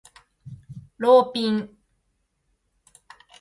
[0.97, 1.77] ローピン